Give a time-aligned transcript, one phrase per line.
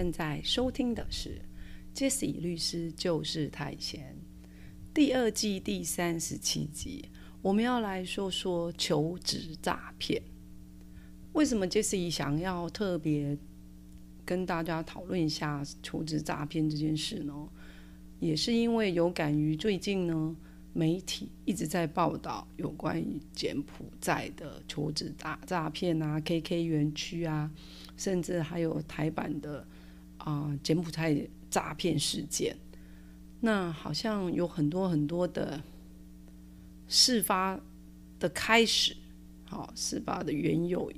[0.00, 1.38] 正在收听的是
[1.94, 4.16] 《Jesse 律师就是太闲》
[4.94, 7.04] 第二季第三十七集，
[7.42, 10.22] 我们要来说说求职诈骗。
[11.34, 13.36] 为什么 Jesse 想要特别
[14.24, 17.46] 跟大家讨论一下求职诈骗这件事呢？
[18.20, 20.34] 也是因为有感于最近呢，
[20.72, 27.50] 媒体一直在报道有关于柬埔寨的求职诈诈骗啊，KK 园区啊。
[27.98, 29.62] 甚至还有台版的
[30.24, 32.56] 啊柬埔寨诈骗事件，
[33.40, 35.60] 那好像有很多很多的
[36.88, 37.58] 事发
[38.18, 38.96] 的开始，
[39.44, 40.90] 好事发的缘由，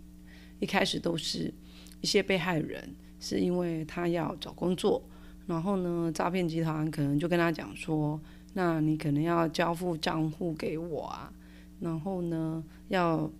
[0.61, 1.53] 一开始都是
[2.01, 5.03] 一些被害人是因为他要找工作，
[5.47, 8.21] 然后呢诈骗集团可能就跟他讲说，
[8.55, 11.33] 那你可能要交付账户给我啊，
[11.81, 13.31] 然后呢要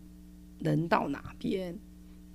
[0.61, 1.79] 人到哪边，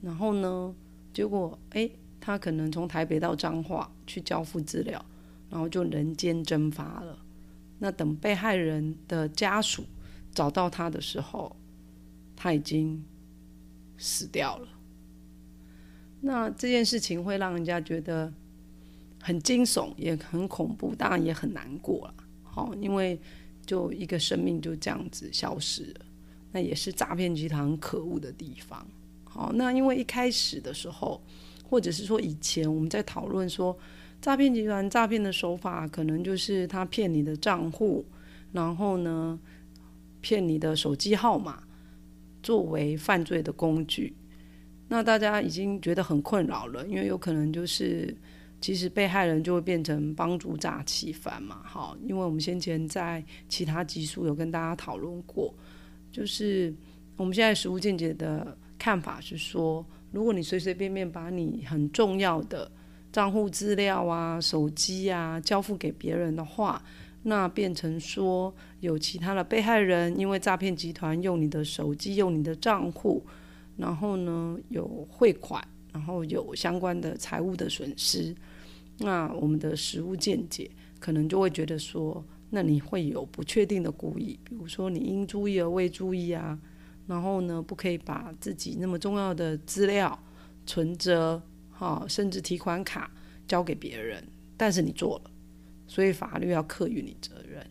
[0.02, 0.76] 然后呢。
[1.14, 1.90] 结果，哎，
[2.28, 5.04] 他可能从台北到彰化去交付资料，
[5.50, 7.18] 然后就人间蒸发了。
[7.80, 9.86] 那等被害人的家属
[10.34, 11.56] 找到他的时候，
[12.36, 13.02] 他已经
[13.98, 14.68] 死掉了。
[16.20, 18.34] 那这件事情会让人家觉得
[19.22, 22.14] 很惊悚，也很恐怖，当然也很难过了。
[22.44, 23.18] 好，因为
[23.66, 26.06] 就一个生命就这样子消失了，
[26.52, 28.86] 那也是诈骗集团可恶的地方。
[29.24, 31.24] 好，那因为一开始的时候，
[31.70, 33.78] 或者是说以前我们在讨论说，
[34.22, 38.06] 诈骗集团诈骗的手法，可能就是他骗你的账户，
[38.54, 39.38] 然后呢，
[40.22, 41.62] 骗你的手机号码，
[42.42, 44.16] 作为犯罪的工具。
[44.88, 48.16] 那大家已经觉得很困扰了，因为有可能就是
[48.62, 51.62] 其实被害人就会变成帮助诈欺犯嘛。
[51.66, 55.54] 好，因为我们先前在其他集数有跟大家讨论过，
[56.12, 56.74] 就是
[57.18, 58.58] 我们现在实物见解的。
[58.80, 62.72] 看法是说，如果你随随便便把你很重要的
[63.12, 66.82] 账户资料啊、手机啊交付给别人的话，
[67.24, 73.22] 那变成说有其他的被害人因为诈骗集团用你的手机、用你的账户，
[73.76, 78.34] 然后呢有汇款，然后有相关的财务的损失，
[79.00, 80.70] 那我们的实物见解
[81.00, 86.58] 可能就会觉得说，那你会有不确定的故意，比如说你应注意而未注意啊。
[87.08, 90.20] 然后呢，不可以把自己那么重要的资料、
[90.66, 91.42] 存折、
[91.72, 93.10] 哈，甚至提款卡
[93.48, 94.22] 交给别人，
[94.58, 95.32] 但是你做了，
[95.88, 97.66] 所以法律要课予你责任。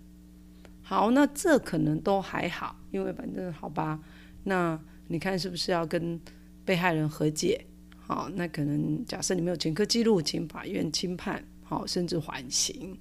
[0.80, 4.00] 好，那这可能都还好，因为反正好吧，
[4.44, 6.18] 那你看是不是要跟
[6.64, 7.62] 被害人和解？
[7.98, 12.96] 好，那可能假设你没有前科记录，请法院轻判，好，甚至缓刑。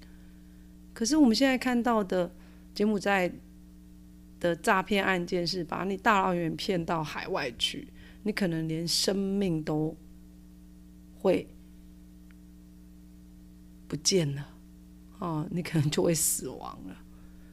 [0.94, 2.30] 可是我们现在看到的
[2.74, 3.32] 柬埔寨。
[4.40, 7.88] 的诈骗案件是把你大老远骗到海外去，
[8.24, 9.96] 你可能连生命都
[11.16, 11.48] 会
[13.88, 14.50] 不见了，
[15.20, 16.96] 哦，你可能就会死亡了，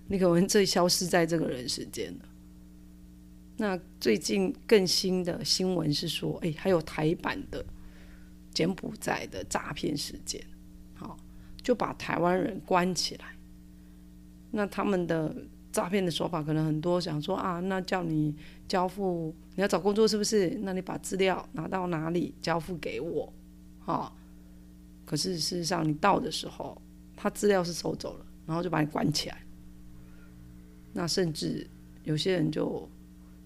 [0.09, 2.29] 你可能这消失在这个人世间了。
[3.57, 7.65] 那最近更新的新闻是说，哎，还有台版的
[8.53, 10.45] 柬埔寨的诈骗事件，
[10.95, 11.17] 好，
[11.63, 13.37] 就把台湾人关起来，
[14.51, 15.35] 那他们的。
[15.73, 18.35] 诈骗的手法可能很多，想说啊，那叫你
[18.69, 20.51] 交付，你要找工作是不是？
[20.63, 23.33] 那你把资料拿到哪里交付给我，
[23.81, 24.13] 哈。
[25.05, 26.81] 可是事实上，你到的时候，
[27.17, 29.43] 他资料是收走了，然后就把你关起来。
[30.93, 31.67] 那甚至
[32.05, 32.89] 有些人就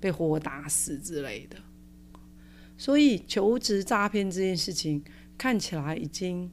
[0.00, 1.56] 被活活打死之类的。
[2.76, 5.02] 所以求职诈骗这件事情
[5.38, 6.50] 看起来已经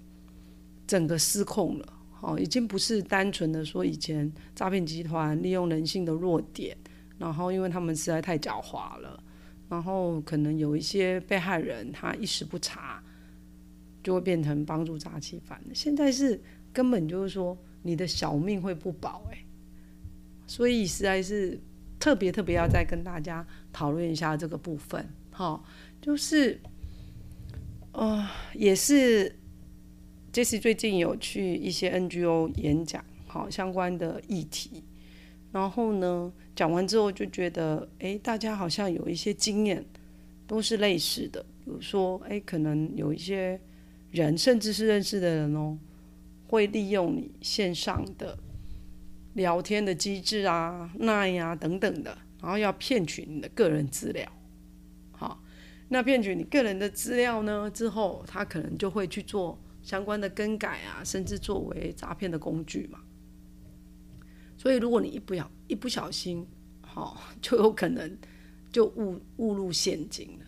[0.88, 1.93] 整个失控了。
[2.26, 6.76] 哦，已经不是单纯的说以前诈骗集团利用人性的弱点，
[7.18, 9.22] 然后因为他们实在太狡猾了，
[9.68, 13.04] 然后可能有一些被害人他一时不察，
[14.02, 15.62] 就会变成帮助诈欺犯。
[15.74, 16.42] 现在是
[16.72, 19.44] 根本就是说你的小命会不保哎，
[20.48, 21.60] 所以实在是
[22.00, 25.06] 特别特别要再跟大家讨论一下这个部分。
[25.30, 25.62] 哈，
[26.02, 26.58] 就是，
[27.92, 29.36] 呃，也是。
[30.34, 34.84] Jesse 最近有去一些 NGO 演讲，好相关的议题，
[35.52, 39.86] 然后呢，讲完之后就觉得，哎，大家好像有一些经验，
[40.48, 41.46] 都是类似的。
[41.64, 43.62] 比如说，哎，可能有一些
[44.10, 45.78] 人，甚至是认识的人哦，
[46.48, 48.36] 会利用你线上的
[49.36, 54.28] 聊天的机制啊、那呀等等的，然后要骗取你的个人资料。
[55.12, 55.44] 好，
[55.90, 63.00] 那骗取你个人的资料呢之后，他可能就会去做相关的更改啊，甚至作为诈骗的工具嘛。
[64.58, 66.48] 所以，如果你一不小一不小心，
[66.82, 68.18] 好， 就有可能
[68.72, 70.46] 就误误入陷阱了。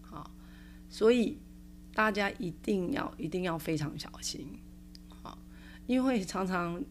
[0.00, 0.30] 好，
[0.88, 1.38] 所以
[1.92, 4.48] 大家一定要一定要非常小心，
[5.22, 5.38] 好，
[5.86, 6.82] 因为常常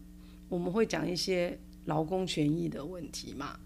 [0.47, 3.59] 我们会讲一些劳工权益的问题嘛。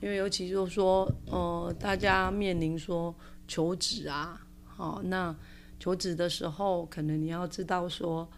[0.00, 3.14] 因为尤其就是说，呃，大家面临说
[3.46, 5.36] 求职啊，好，那
[5.80, 8.30] 求职的时候，可能你要知道说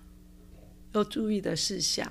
[0.93, 2.11] 要注意的事项。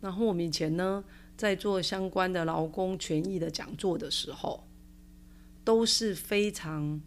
[0.00, 1.02] 然后我们以前呢，
[1.36, 4.62] 在做相关的劳工权益的讲座的时候，
[5.64, 7.00] 都是非常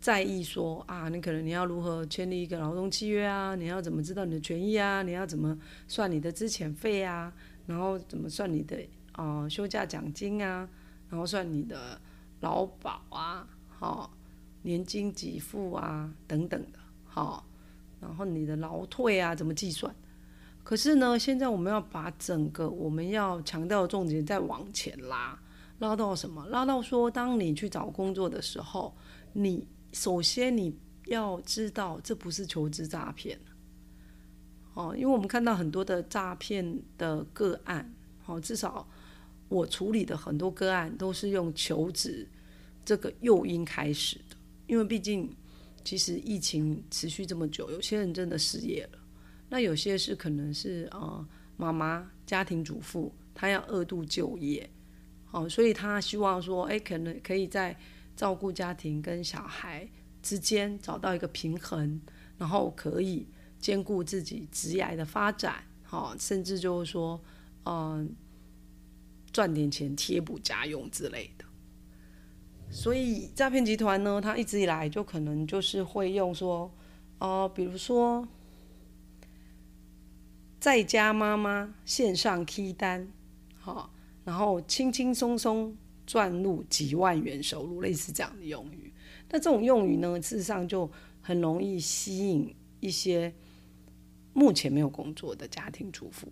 [0.00, 5.56] 在意说啊，你可能你要如何签立一个劳动契约啊，你要怎么知道你的权益啊，你要怎么
[5.86, 7.32] 算你的资遣费啊，
[7.66, 8.76] 然后怎么算你的
[9.12, 10.68] 啊休假奖金啊，
[11.08, 12.00] 然后算你的
[12.40, 14.12] 劳保啊，好
[14.62, 17.46] 年金给付啊等等的，好，
[18.00, 19.94] 然后你的劳退啊怎么计算？
[20.64, 25.40] 可是呢，现在我们要把整个我们要强调的重点再往前拉，
[25.78, 26.44] 拉到什么？
[26.48, 28.94] 拉到说，当你去找工作的时候，
[29.32, 30.76] 你首先你
[31.06, 33.38] 要知道这不是求职诈骗，
[34.74, 37.94] 哦，因为我们看到很多的诈骗的个案，
[38.26, 38.86] 哦，至少
[39.48, 42.28] 我处理的很多个案都是用求职
[42.84, 44.20] 这个诱因开始，
[44.68, 45.34] 因为毕竟
[45.82, 48.98] 其实疫情持续这么久，有些人真的失业了。
[49.48, 51.26] 那有些是可能是呃
[51.56, 54.68] 妈妈家庭主妇，她要二度就业，
[55.24, 57.74] 好，所以她希望说，哎，可能可以在
[58.14, 59.88] 照顾家庭跟小孩
[60.22, 61.98] 之间找到一个平衡，
[62.36, 63.26] 然后可以
[63.58, 67.18] 兼顾自己职业的发展，好，甚至就是说，
[67.64, 68.14] 嗯，
[69.32, 71.44] 赚点钱贴补家用之类的。
[72.70, 76.70] 所以诈骗集团呢，他一直以来就可能就是会用说，
[77.18, 78.26] 哦，比如说。
[80.60, 83.08] 在家妈妈线上 K 单，
[83.60, 83.94] 好，
[84.24, 85.74] 然后轻轻松松
[86.04, 88.92] 赚入几万元收入，类似这样的用语。
[89.30, 90.90] 那这种用语呢，事实上就
[91.22, 93.32] 很容易吸引一些
[94.32, 96.26] 目前没有工作的家庭主妇，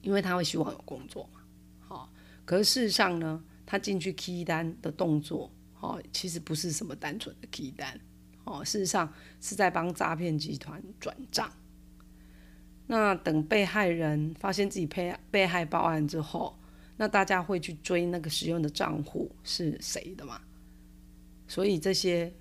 [0.00, 1.40] 因为他会希望有工作嘛，
[1.80, 2.12] 好。
[2.44, 8.00] 可是事实上呢，他进去 key 单的动作，哦，其实不是什么单纯的 key 单，
[8.44, 9.12] 哦，事实上
[9.42, 11.52] 是在帮诈骗集团转账。
[12.86, 16.58] 那等被害人发现自己被被害报案之后，
[16.96, 20.40] 那大家会去追那个使用的账户是谁的嘛？
[21.46, 22.32] 所以这些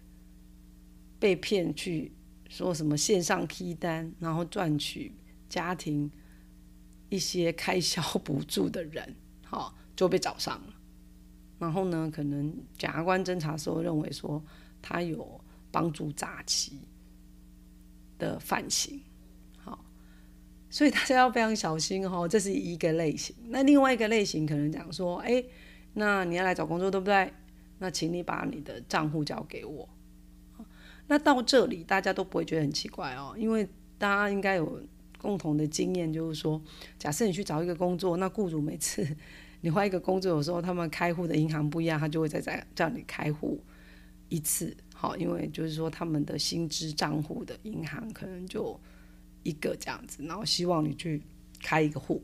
[1.20, 2.14] 被骗去
[2.48, 5.14] 说什么线上批单，然后赚取
[5.50, 6.10] 家庭
[7.10, 9.14] 一些开销补助的人，
[9.44, 10.74] 好就被找上了。
[11.60, 14.44] 然后呢，可能检察官侦查时候认为说
[14.82, 15.40] 他有
[15.72, 16.80] 帮助诈欺
[18.18, 19.02] 的犯行。
[20.70, 23.34] 所以大家要非常小心哦，这是一个类型。
[23.48, 25.42] 那另外一个类型可能讲说，哎，
[25.94, 27.32] 那你要来找工作对不对？
[27.80, 29.88] 那请你把你的账户交给我。
[31.08, 33.66] 那到这里大家都不会觉得很奇怪哦，因为
[33.98, 34.82] 大家应该有
[35.20, 36.62] 共同的经验，就是说，
[37.00, 39.08] 假设你去找一个工作，那雇主每次
[39.68, 43.62] 你换一个工作，有时候他们开户的银行不一样，他就会再再叫你开户
[44.30, 44.74] 一次。
[44.94, 48.80] 好，因为就是说他们的薪资账户的银行可能就。
[49.44, 51.22] 一个这样子，然后希望你去
[51.64, 52.22] 开一个户。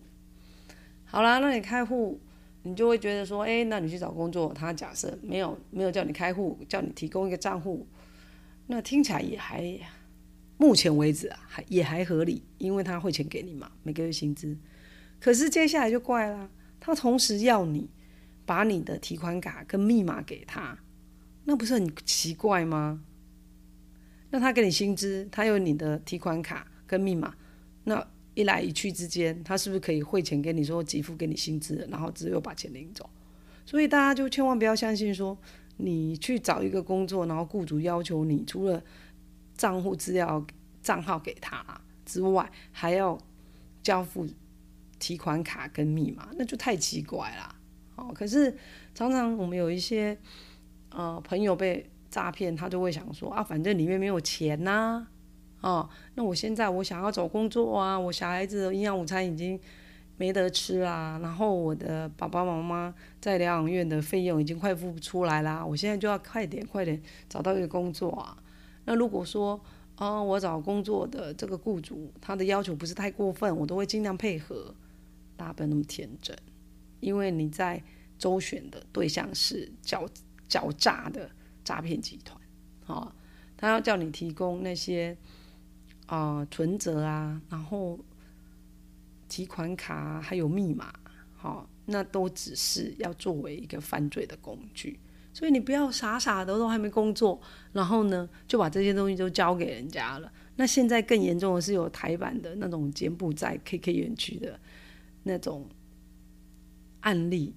[1.05, 2.19] 好啦，那你开户，
[2.63, 7.87] 你就会觉得说，哎，那你去找工作，他假设没有没有叫你开户，叫你提供一个账户，
[8.67, 9.63] 那听起来也还，
[10.57, 14.57] 目前为止啊，还也还合理，因为他汇钱给你嘛，每个月薪资。
[15.21, 16.49] 可是接下来就怪啦，
[16.85, 17.89] 他同时要你
[18.45, 20.77] 把你的提款卡跟密码给他，
[21.45, 23.01] 那不是很奇怪吗？
[24.31, 26.67] 那他给你薪资，他有你的提款卡。
[26.85, 27.33] 跟密码，
[27.85, 33.09] 那一来一去之间，他是不是可以汇钱给你，说给付给你薪资，然后只有把钱领走？
[33.65, 35.35] 所以大家就千万不要相信说，
[35.77, 38.83] 你去找一个工作，然后雇主要求你除了
[39.57, 40.45] 账户资料、
[40.83, 41.65] 账号给他
[42.05, 43.17] 之外，还要
[43.81, 44.27] 交付
[45.03, 47.53] 提款卡跟密码，那就太奇怪啦。
[47.97, 48.55] 哦，可是
[48.95, 50.17] 常常我们有一些
[50.91, 55.05] 呃朋友被诈骗，他就会想说啊，反正里面没有钱呐。
[55.59, 59.59] 哦，那我现在我想要找工作啊，我小孩子营养午餐已经
[60.15, 68.37] 没得吃啦，然后我的爸爸妈妈在疗养院的费用已经快付不出来啦，我现在就要快点快点找到一个工作啊。
[68.85, 69.59] 那如果说，
[69.95, 74.73] 啊，我找工作的这个雇主他的要求不是太过分，我都会尽量配合。
[75.43, 76.33] 大家不要那么天真，
[77.01, 77.83] 因为你在
[78.17, 80.07] 周旋的对象是狡
[80.47, 81.29] 狡诈的
[81.65, 82.39] 诈骗集团，
[82.87, 83.13] 啊，
[83.57, 85.17] 他要叫你提供那些
[86.05, 87.99] 啊存折啊，然后。
[89.29, 90.93] 提款卡还有密码，
[91.35, 94.99] 好，那都只是要作为一个犯罪的工具，
[95.33, 100.31] 所以你不要傻傻的都还没工作，然后呢就把这些东西都交给人家了。
[100.57, 104.59] 那现在更严重的是有台版的那种柬埔寨 KK 园区的
[105.23, 105.67] 那种
[107.01, 107.55] 案例，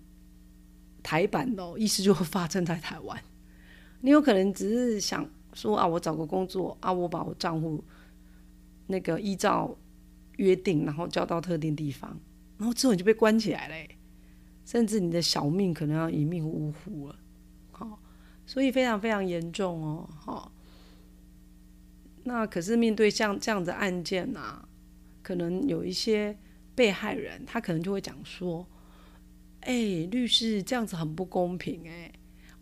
[1.03, 3.23] 台版的意思就会发生在台湾。
[4.01, 7.85] 你有可能只是想说啊，我找个工作啊，我把我账户
[8.87, 9.77] 那个依照。
[10.39, 12.15] 约定，然后交到特定地方，
[12.59, 13.89] 然后之后你就被关起来了，
[14.67, 17.17] 甚至你的小命可能要一命呜呼了。
[17.73, 17.99] 好，
[18.45, 20.07] 所以非常非常严重哦。
[20.15, 20.53] 好，
[22.25, 24.69] 那可是面对像这样的案件啊，
[25.23, 26.37] 可能有一些
[26.77, 28.65] 被害人，他可能就会讲说
[29.63, 29.73] ：“哎，
[30.13, 32.13] 律师这样子很不公平哎，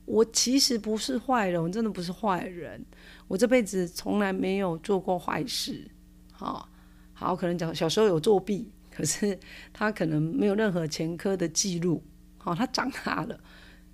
[0.06, 2.82] 我其实不是坏人，我真的不是坏人，
[3.28, 5.90] 我这辈子从来没有做过坏事。”
[6.32, 6.70] 好。
[7.16, 9.38] 好，可能讲小时候有作弊，可是
[9.72, 12.02] 他可能没有任何前科的记录。
[12.38, 13.38] 好，他长大了，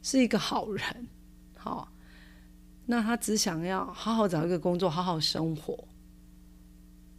[0.02, 0.82] 是一个好人。
[1.58, 1.92] 好，
[2.86, 5.86] 那他只想要好好找一个工作，好好生活。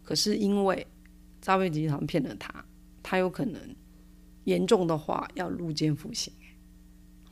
[0.01, 0.87] 可是因为
[1.39, 2.65] 诈骗集团骗了他，
[3.03, 3.59] 他有可能
[4.43, 6.33] 严重的话要入监服刑。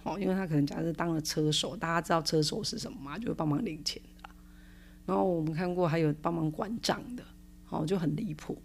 [0.01, 3.17] 好，因为他可能假设当了车手，大家知道车手是什么吗？
[3.17, 4.29] 就会帮忙领钱的。
[5.05, 7.23] 然后我们看过还有帮忙管账的。
[7.65, 8.61] 好，就很离谱。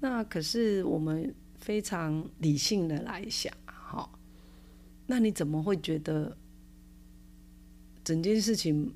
[0.00, 4.18] 那可是我们非常理性的来想，好，
[5.06, 6.36] 那你怎么会觉得
[8.04, 8.94] 整件事情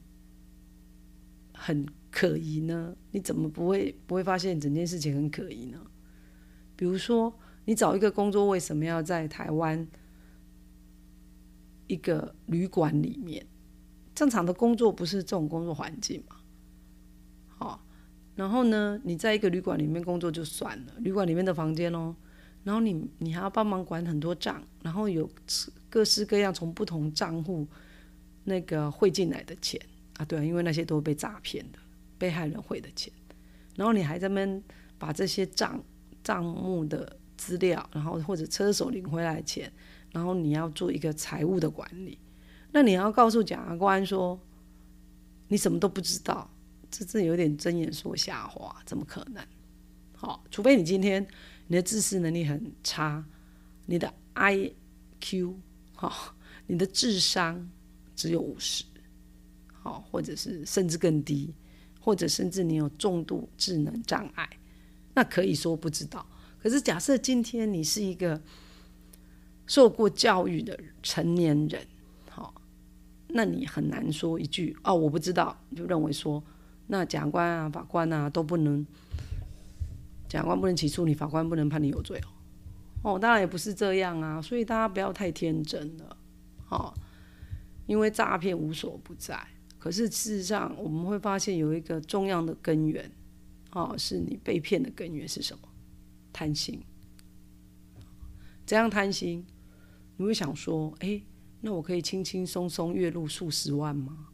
[1.55, 2.95] 很可疑呢？
[3.11, 5.81] 你怎么不会不会发现整件事情很可疑呢？
[6.79, 9.85] 比如说，你找一个工作，为什么要在台湾
[11.89, 13.45] 一个旅馆里面？
[14.15, 16.37] 正常的工作不是这种工作环境吗？
[17.49, 17.85] 好。
[18.37, 22.15] 然后呢，你在一个旅馆里面工作就算了，旅馆里面的房间哦，
[22.63, 25.29] 然后你你还要帮忙管很多账，然后有
[25.91, 27.67] 各式各样从不同账户
[28.45, 29.81] 那个汇进来的钱
[30.19, 31.81] 啊，对啊，因为那些都被诈骗的
[32.17, 33.13] 被害人汇的钱，
[33.75, 34.63] 然后你还在那边
[34.99, 35.83] 把这些账
[36.29, 39.73] 账目的资料，然后或者车手领回来钱，
[40.13, 42.19] 然后你要做一个财务的管理，
[42.71, 44.39] 那你要告诉检察官说，
[45.49, 46.51] 你什么都不知道。
[46.91, 49.43] 这这有点睁眼说瞎话，怎么可能？
[50.15, 51.27] 好，除非你今天
[51.67, 53.25] 你的知识能力很差，
[53.87, 54.71] 你的 I
[55.21, 55.59] Q
[55.95, 56.35] 好，
[56.67, 57.71] 你的智商
[58.15, 58.85] 只有五十，
[59.73, 61.55] 好，或者是甚至更低，
[61.99, 64.47] 或者甚至你有重度智能障碍，
[65.19, 66.25] 那可以说不知道。
[66.63, 68.41] 可是假设今天你是一个
[69.67, 71.85] 受过教育的成年人，
[72.31, 72.55] 好，
[73.27, 76.41] 那你很难说一句哦，我不知道，就认为说。
[76.87, 78.87] 那检察官啊、法官啊都不能，
[80.29, 82.31] 检察官不能起诉你，法官不能判你有罪哦。
[83.03, 86.17] 哦，当然也不是这样啊，所以大家不要太天真了，
[86.69, 86.95] 哦，
[87.87, 89.37] 因为诈骗无所不在。
[89.79, 93.11] 可是事实上，我们会发现有一个重要的根源，
[93.79, 95.69] 哦，是你被骗的根源是什么？
[96.33, 96.83] 贪心。
[98.67, 99.47] 怎样贪心？
[100.17, 101.23] 你会想说，哎，
[101.61, 104.31] 那我可以轻轻松松月入数十万吗？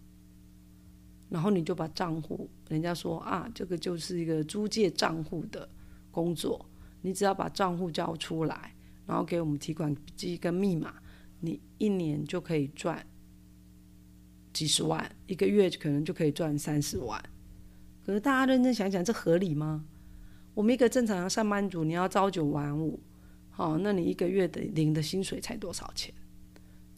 [1.29, 5.69] 然后你就把账户，人家说啊，这个就是一个租借账户的
[6.11, 6.65] 工作，
[7.03, 8.75] 你只要把账户交出来，
[9.07, 10.95] 然后给我们提款机跟密码，
[11.41, 13.07] 你一年就可以赚
[14.53, 17.23] 几十万，一个月可能就可以赚三十万。
[18.05, 19.85] 可是大家认真想想，这合理吗？
[20.55, 23.01] 我们一个正常的上班族，你要朝九晚五，
[23.51, 26.13] 好，那你一个月的领的薪水才多少钱？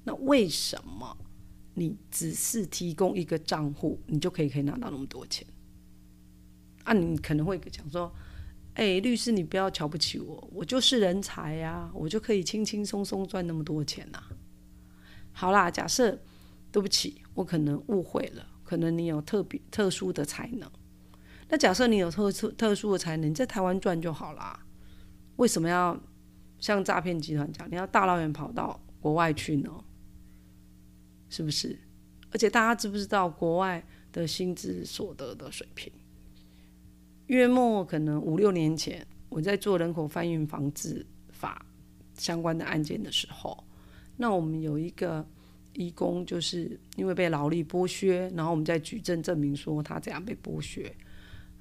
[0.05, 1.17] 那为什么？
[1.75, 5.47] 你只是提供一个账户，你就可以可以拿到那么多钱
[6.85, 6.93] 啊？
[6.93, 8.11] 你可能会讲说
[8.75, 14.23] ：“哎，律师，你不要瞧不起我，我就是人才呀，我就可以轻轻松松赚那么多钱呐。”
[15.33, 16.19] 好啦，假设
[16.73, 20.71] 对不起，我可能误会了，可能你有特别特殊的才能。
[21.49, 24.67] 那假设你有特殊特殊的才能，在台湾赚就好啦。
[25.37, 25.99] 为什么要
[26.59, 29.71] 像诈骗集团讲，你要大老远跑到国外去呢？
[31.29, 31.79] 是不是？
[32.33, 35.93] 而且大家知不知道国外的薪资所得的水平？
[37.27, 41.65] 月末可能五六年前，我在做人口贩运防治法
[42.15, 43.65] 相关的案件的时候，
[44.17, 45.27] 那我们有一个
[45.75, 50.93] 义工，就是因为被劳力剥削，然后我们在举证证明说他怎样被剥削。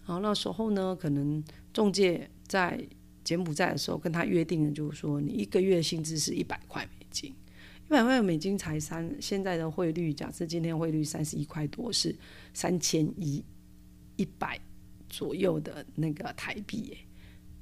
[0.05, 1.43] 然后那时候呢，可能
[1.73, 2.79] 中介在
[3.23, 7.33] 柬埔寨的时候跟他约定的，就是说你一个月薪资是一百块美金，
[7.87, 12.15] 一百块美金才三，现在的汇率，假设今天汇率三十一块多，是
[12.53, 13.43] 三千一
[14.15, 14.59] 一百
[15.09, 16.97] 左右的那个台币耶。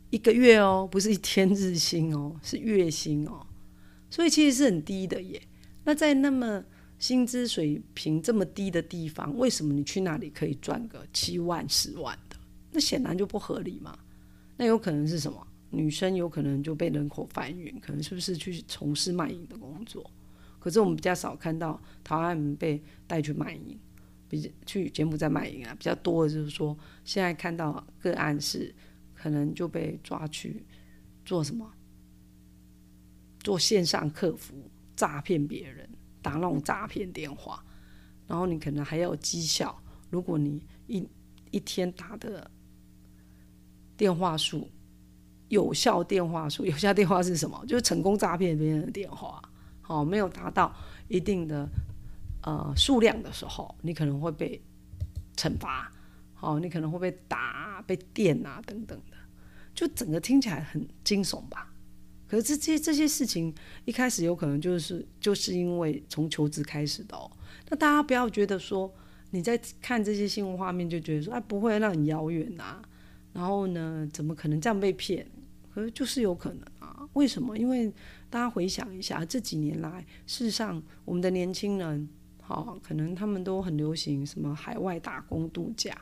[0.10, 3.48] 一个月哦，不是一天日薪哦，是月薪哦，
[4.10, 5.42] 所以其实是很低的耶。
[5.86, 6.64] 那在那么
[7.00, 12.20] 薪资水平这么低的地方，为什么你去那里可以赚个七万、十万？
[12.74, 13.98] 那显然就不合理嘛。
[14.58, 15.48] 那有可能是什么？
[15.70, 20.10] 女生有可能就被人口贩运，可能是不是去从事卖淫的工作？
[20.60, 23.80] 可是我们比较少看到台湾人被带去卖淫，
[24.28, 28.74] 比去柬埔寨卖淫啊，比较多的就是说，现在看到个案是。
[29.16, 30.66] 可能就被抓去
[31.24, 31.66] 做什么？
[33.40, 35.90] 做线上客服诈骗别人，
[36.22, 37.64] 打那种诈骗电话，
[38.28, 39.82] 然后你可能还要绩效。
[40.10, 41.08] 如果你一
[41.52, 42.52] 一天打的
[43.98, 44.70] 电话数
[45.50, 47.64] 有效电话数， 有效电话是什么？
[47.68, 49.42] 就是成功诈骗别人的电话。
[49.82, 50.74] 好，没有达到
[51.08, 51.68] 一定的
[52.44, 54.62] 呃数量的时候，你可能会被
[55.36, 55.92] 惩罚。
[56.34, 59.18] 好，你可能会被打、被电啊等等的。
[59.74, 61.74] 就整个听起来很惊悚吧？
[62.28, 63.54] 可是这些这些事情
[63.86, 67.30] 一开始有可能就是就是因为从求职开始的哦。
[67.70, 68.92] 那大家不要觉得说
[69.32, 72.82] 你在看这些新闻画面就觉得说哎不会，那很遥远呐。
[73.34, 75.28] 然后呢，怎么可能这样被骗？
[75.74, 77.10] 可是就是有可能啊。
[77.14, 77.58] 为什么？
[77.58, 77.92] 因为
[78.30, 82.08] 大家回想一下这几年来，事实上我们的年轻人，
[82.42, 85.98] 好，可能他们都很流行什么海外打工度假，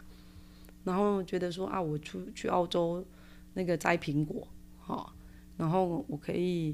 [0.83, 3.03] 然后觉得说啊，我出去澳洲。
[3.53, 4.47] 那个摘苹果，
[4.79, 5.13] 哈，
[5.57, 6.73] 然后我可以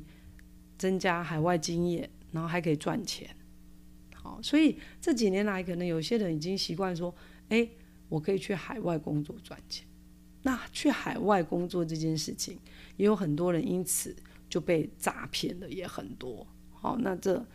[0.78, 3.28] 增加海外经验，然后还可以赚钱，
[4.14, 7.12] 好，所以这几年来，可能有些人已经习惯说，
[7.50, 7.68] 哎，
[8.10, 9.88] 我可以去海外工作赚钱。
[10.44, 12.60] 那去海外工作这件事情，
[12.95, 14.15] 也有很多人因此
[14.50, 17.45] 就被诈骗的也很多，好，那这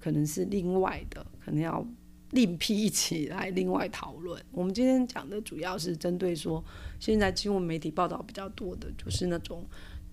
[0.00, 1.86] 可能是另外的，可能要。
[2.32, 4.38] 另辟一起来，另外讨论。
[4.52, 6.62] 我们今天讲的主要是针对说，
[7.00, 9.66] 现在新闻媒体报道比较多的，就是那种，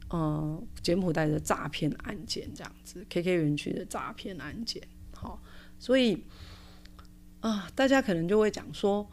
[0.09, 4.81] 呃，柬埔寨的诈骗案件这样子，KK 园区的诈骗案件。
[5.11, 5.43] 好，
[5.77, 6.23] 所以
[7.41, 9.05] 啊，大家可能就会讲说，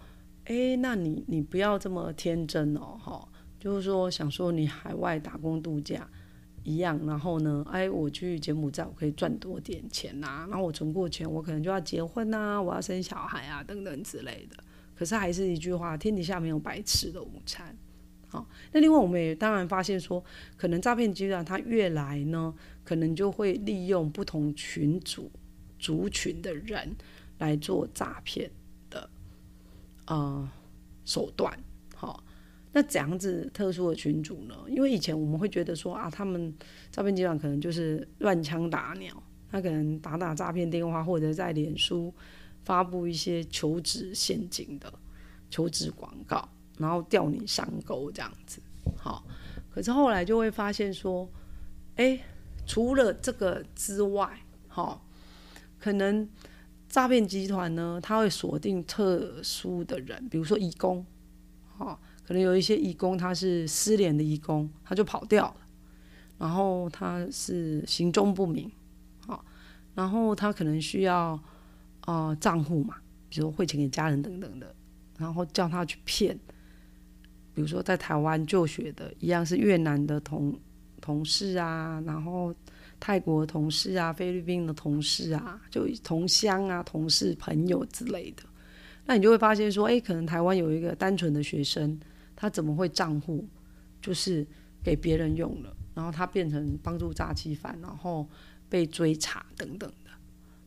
[0.45, 3.29] 哎，那你你不要这么天真哦，哈，
[3.59, 6.09] 就是说想说你海外打工度假。
[6.65, 7.67] 一样，然后呢？
[7.69, 10.47] 哎，我去柬埔寨，我可以赚多点钱呐。
[10.49, 14.57] 然后我存过钱，我可能就要结婚呐，我要生小孩啊，等等之类的。
[14.95, 17.77] 可是还是一句话，天底下没有白吃的午餐。
[18.29, 20.23] 好，那另外我们也当然发现说，
[20.57, 25.33] 可能诈骗集团它越来呢，可能就会利用不同群组
[25.81, 26.95] 族群的人
[27.39, 28.49] 来做诈骗
[30.07, 30.49] 呃
[31.05, 31.57] 手段。
[31.95, 32.23] 好。
[32.75, 34.55] 那怎样子特殊的群主呢？
[34.67, 36.51] 因为以前我们会觉得说啊，他们
[36.91, 39.15] 诈骗集团可能就是乱枪打鸟，
[39.51, 42.11] 他可能打打诈骗电话，或者在脸书
[42.65, 44.91] 发布一些求职陷阱的
[45.51, 48.63] 求职广告，然后钓你上钩这样子。
[48.97, 49.23] 好，
[49.71, 51.29] 可是后来就会发现说，
[51.97, 52.19] 哎，
[52.67, 55.07] 除了这个之外，好，
[55.79, 56.27] 可能
[56.93, 61.05] 诈骗集团呢，他会锁定特殊的人，比如说义工，
[61.79, 61.99] 哦。
[62.25, 65.57] 可能有一些义工，他是失联的义工，他就跑掉了，
[66.39, 68.71] 然后他是行踪不明，
[69.27, 69.45] 好，
[69.95, 71.39] 然后他可能需要
[72.07, 72.97] 呃账户嘛，
[73.29, 74.73] 比如汇钱给家人等等的，
[75.19, 76.39] 然后叫他去骗，
[77.55, 80.57] 比如说在台湾就学的一样是越南的同
[81.01, 82.55] 同事啊，然后
[83.03, 88.45] 泰国同事啊，菲律宾的同事啊，就同乡啊，同事朋友之类的，
[89.05, 91.99] 那你就会发现说，哎，可能台湾有一个单纯的学生。
[92.35, 93.47] 他怎么会账户
[94.01, 94.45] 就是
[94.83, 98.29] 给别人用了，然后他变成帮助诈欺犯，然后
[98.69, 100.11] 被追查等等的，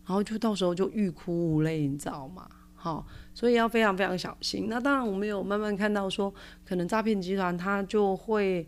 [0.05, 2.49] 然后就到时候就欲哭无泪，你知道吗？
[2.75, 4.67] 好，所以要非常非常小心。
[4.69, 8.65] 那当然，我们有慢慢看到说，可能诈骗集团他就会，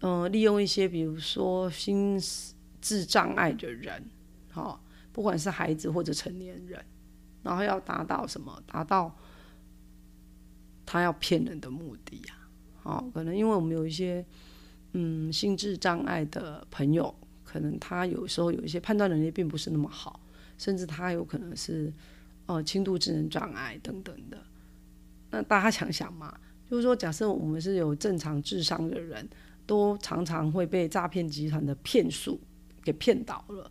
[0.00, 2.18] 呃，利用一些比如说新
[2.84, 4.04] 智障碍的人，
[4.50, 6.84] 好，不管是孩子或者成年人，
[7.42, 8.62] 然后要达到什么？
[8.66, 9.10] 达到。
[10.86, 12.34] 他要骗人的目的呀，
[12.82, 14.24] 好，可能因为我们有一些
[14.92, 20.20] 嗯心智障碍的朋友，可能他有时候有一些判断能力并不是那么好，
[20.58, 21.90] 甚至他有可能是
[22.44, 24.36] 呃轻度智能障碍等等的。
[25.30, 26.38] 那大家想想嘛，
[26.70, 29.26] 就是说，假设我们是有正常智商的人，
[29.64, 32.38] 都常常会被诈骗集团的骗术
[32.84, 33.68] 给骗倒了。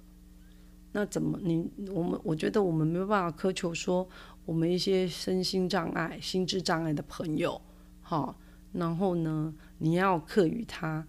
[0.92, 4.08] 那怎么你我们我觉得我们没有办法苛求说
[4.46, 7.60] 我们一些身心障碍、心智障碍的朋友，
[8.02, 8.38] 好，
[8.74, 11.08] 然后呢，你要课予他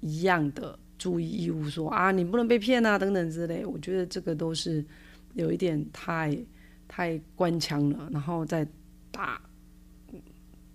[0.00, 3.66] 一样的注意义务，说啊，你不能被骗啊，等等之类。
[3.66, 4.82] 我觉得这个都是
[5.34, 6.38] 有一点太
[6.88, 8.66] 太官腔了，然后再
[9.10, 9.42] 打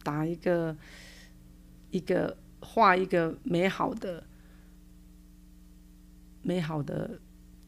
[0.03, 0.75] 打一个
[1.89, 4.23] 一个画一个美好的
[6.41, 7.19] 美好的。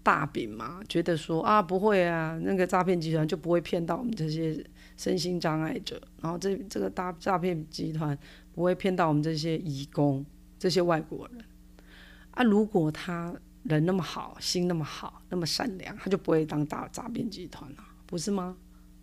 [0.05, 4.61] 大饼嘛，觉得说啊不会啊，那个诈骗集团就不会骗到我们这些
[4.97, 8.17] 身心障碍者，然后这这个大诈骗集团
[8.51, 10.25] 不会骗到我们这些移工、
[10.59, 11.45] 这些外国人
[12.31, 12.43] 啊。
[12.43, 13.33] 如果他
[13.63, 18.57] 人那么好，心那么好，那么善良，他就不会当大诈骗集团了，不是吗？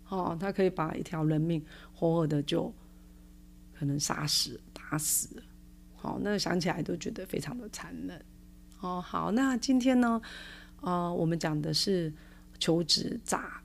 [0.07, 2.71] 哦，他可以把一条人命活活的就
[3.73, 5.41] 可能杀死、打死，
[5.95, 8.23] 好，那想起来都觉得非常的残忍。
[8.81, 10.19] 哦，好，那今天呢？
[10.81, 12.11] 啊，我们讲的是
[12.59, 13.61] 求职诈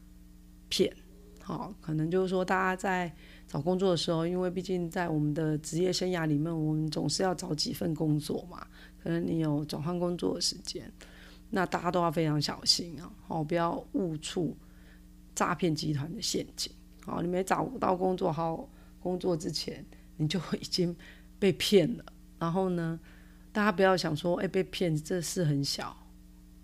[0.68, 0.94] 骗，
[1.42, 3.10] 好，可能就是说大家在
[3.48, 8.66] 找工作的时候，因为毕竟在我们的职业生涯里面，我们总是要找几份工作嘛，
[9.02, 10.92] 可能你有转换工作的时间，
[11.48, 14.54] 那大家都要非常小心啊，好，不要误触
[15.34, 16.70] 诈骗集团的陷阱，
[17.06, 18.68] 好，你没找到工作好
[19.00, 19.82] 工作之前，
[20.18, 20.94] 你就已经
[21.38, 22.04] 被骗了，
[22.38, 23.00] 然后呢，
[23.56, 25.96] 大家不要想说，哎，被骗这事很小。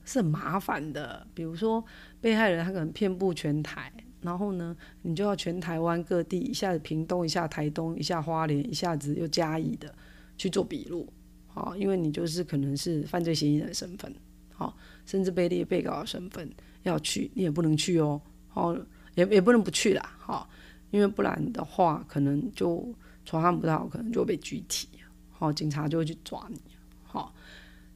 [0.05, 1.83] 是很麻烦的，比如说
[2.21, 9.95] 被害人他可能遍布全台，然后呢，你就要全台湾各地一下子屏东，一下台东，一下花莲，一下子又嘉义的
[10.37, 11.11] 去做笔录，
[11.47, 14.13] 好，因为你就是可能是犯罪嫌疑人的身份，
[14.53, 14.77] 好，
[15.07, 16.53] 甚至被列被告的身份
[16.83, 18.77] 要去，你也不能去哦，好，
[19.15, 20.51] 也也不能不去啦，好，
[20.91, 22.93] 因为不然的话，可能就
[23.25, 24.89] 传唤不到，可能就被拘提，
[25.31, 26.61] 好，警察就会去抓你，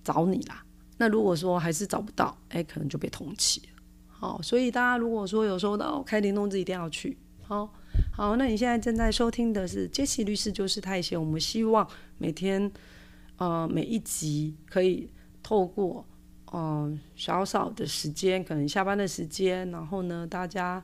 [0.07, 0.65] 找你啦。
[0.99, 3.69] 那如果说还是找不到，哎，可能就被通缉了。
[4.07, 7.19] 好，所以大家如果说有收到开庭通知，一定要去。
[7.43, 7.69] 好，
[8.13, 11.19] 好，那你现在正在收听的是杰西律师就是太闲。
[11.21, 11.87] 我们希望
[12.19, 12.71] 每天，
[13.37, 15.11] 呃，每一集可以
[15.43, 16.05] 透过，
[16.53, 20.83] 嗯，少少的时间，可能下班的时间，然后呢，大家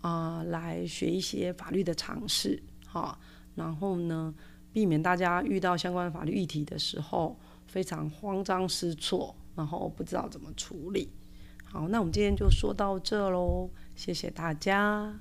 [0.00, 3.18] 啊来学一些法律的常识，好，
[3.54, 4.34] 然后呢，
[4.72, 7.38] 避免大家遇到相关法律议题的时候
[7.70, 9.34] 非常慌张失措。
[9.56, 11.10] 然后不知道怎么处理，
[11.64, 15.20] 好，那我们今天就说到这喽，谢谢大家。